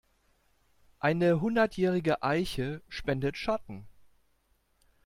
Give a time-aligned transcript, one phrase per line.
[0.97, 3.85] Eine hundertjährige Eiche spendet Schatten.